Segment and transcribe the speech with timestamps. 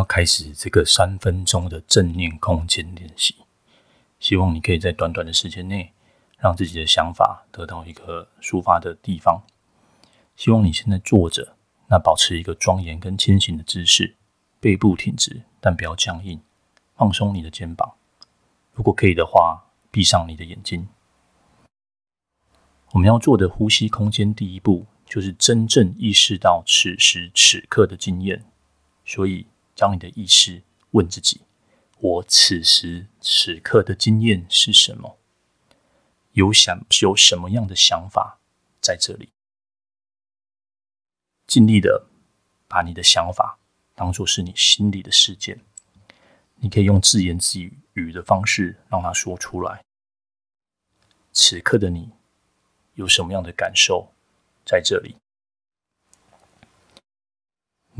[0.00, 3.36] 要开始这个三分钟的正念空间练习，
[4.18, 5.92] 希望你可以在短短的时间内，
[6.38, 9.42] 让自己的想法得到一个抒发的地方。
[10.36, 11.54] 希望你现在坐着，
[11.90, 14.16] 那保持一个庄严跟清醒的姿势，
[14.58, 16.40] 背部挺直，但不要僵硬，
[16.96, 17.92] 放松你的肩膀。
[18.72, 20.88] 如果可以的话，闭上你的眼睛。
[22.92, 28.46] 我们要做的呼吸空间，第一步就是真正意识到此时此刻的经验。
[29.04, 29.46] 所以，
[29.80, 31.40] 将你的意识问自己：
[32.00, 35.16] 我此时此刻的经验是什么？
[36.32, 38.40] 有想有什么样的想法
[38.82, 39.30] 在这里？
[41.46, 42.08] 尽力的
[42.68, 43.58] 把你的想法
[43.94, 45.58] 当作是你心里的事件，
[46.56, 47.58] 你可以用自言自
[47.94, 49.82] 语的方式让它说出来。
[51.32, 52.10] 此刻的你
[52.96, 54.12] 有什么样的感受
[54.66, 55.16] 在这里？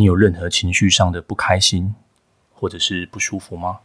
[0.00, 1.94] 你有任何情绪上的不开心，
[2.54, 3.82] 或者是不舒服吗？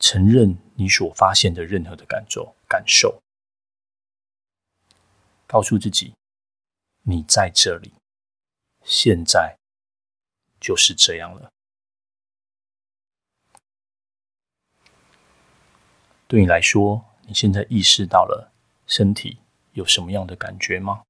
[0.00, 3.22] 承认你所发现的任何的感受，感受，
[5.46, 6.12] 告诉自己，
[7.02, 7.92] 你在这里，
[8.82, 9.56] 现在
[10.60, 11.52] 就是这样了。
[16.26, 18.52] 对你来说，你现在意识到了
[18.88, 19.38] 身体
[19.74, 21.04] 有什么样的感觉吗？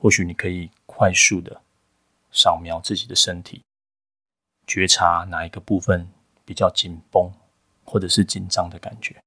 [0.00, 1.60] 或许你可以快速的
[2.30, 3.64] 扫描自己的身体，
[4.64, 6.08] 觉察哪一个部分
[6.44, 7.32] 比较紧绷，
[7.84, 9.20] 或者是紧张的感觉。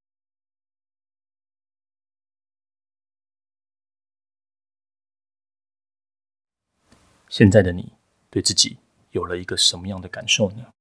[7.27, 7.91] 现在的你
[8.29, 8.77] 对自己
[9.11, 10.71] 有了一个什么样的感受呢？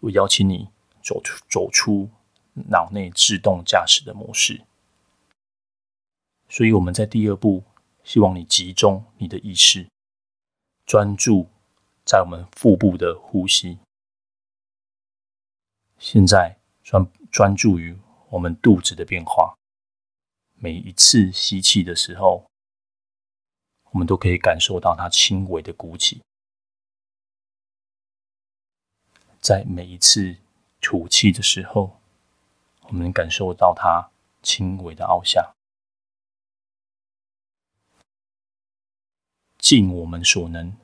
[0.00, 0.70] 我邀请你
[1.02, 2.08] 走出走出
[2.54, 4.62] 脑内自动驾驶的模式。
[6.48, 7.62] 所以我们在第二步。
[8.04, 9.88] 希望你集中你的意识，
[10.84, 11.48] 专注
[12.04, 13.78] 在我们腹部的呼吸。
[15.98, 17.96] 现在专专注于
[18.30, 19.56] 我们肚子的变化。
[20.56, 22.44] 每一次吸气的时候，
[23.90, 26.20] 我们都可以感受到它轻微的鼓起；
[29.40, 30.36] 在每一次
[30.80, 32.00] 吐气的时候，
[32.82, 34.10] 我们感受到它
[34.42, 35.54] 轻微的凹下。
[39.62, 40.76] 尽我们所能，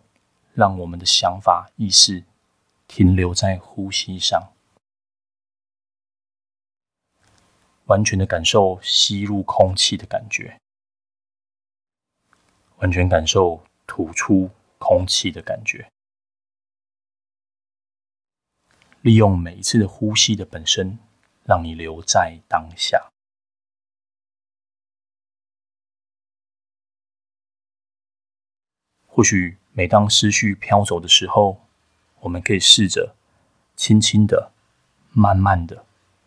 [0.55, 2.23] 让我们的想法、意识
[2.87, 4.53] 停留在呼吸上，
[7.87, 10.61] 完全的感受吸入空气的感觉，
[12.77, 15.91] 完全感受吐出空气的感觉。
[19.01, 21.01] 利用每一次的呼吸的本身，
[21.43, 23.11] 让你留在当下。
[29.19, 31.61] 或许每当思绪飘走的时候，
[32.21, 33.17] 我们可以试着
[33.75, 34.53] 轻轻的、
[35.11, 35.85] 慢慢的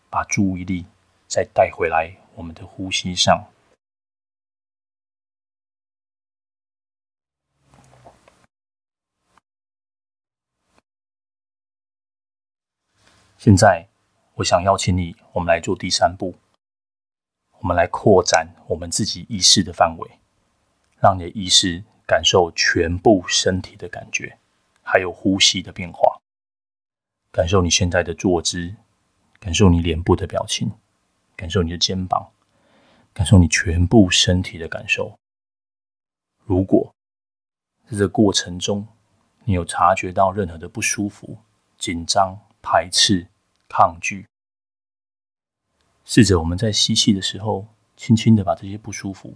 [0.09, 0.85] 把注意力
[1.25, 3.47] 再带回来我们的呼吸上。
[13.37, 13.87] 现在，
[14.33, 16.35] 我想邀请你，我们来做第三步，
[17.59, 20.19] 我们来扩展我们自己意识的范围，
[20.99, 21.85] 让你的意识。
[22.11, 24.37] 感受全部身体的感觉，
[24.81, 26.19] 还有呼吸的变化。
[27.31, 28.75] 感受你现在的坐姿，
[29.39, 30.73] 感受你脸部的表情，
[31.37, 32.33] 感受你的肩膀，
[33.13, 35.17] 感受你全部身体的感受。
[36.43, 36.93] 如果
[37.85, 38.85] 在这个过程中，
[39.45, 41.37] 你有察觉到任何的不舒服、
[41.77, 43.25] 紧张、排斥、
[43.69, 44.27] 抗拒，
[46.03, 49.33] 试着我们在吸气的时候，轻轻的把这些不舒服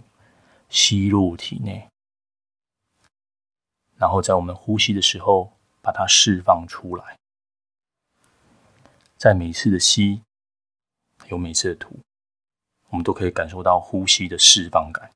[0.68, 1.88] 吸入体内。
[3.98, 7.16] 然后在我们呼吸的时候，把它释放出来。
[9.16, 10.22] 在每次的吸，
[11.28, 11.98] 有每次的吐，
[12.90, 15.10] 我们都可以感受到呼吸的释放感。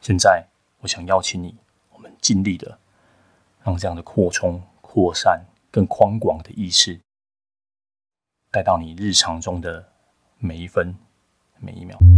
[0.00, 1.56] 现在，我想邀请你，
[1.90, 2.78] 我们尽力的
[3.62, 7.00] 让这样的扩充、扩散、更宽广的意识。
[8.52, 9.84] 带到你日常中的
[10.38, 10.92] 每一分
[11.60, 12.09] 每一秒。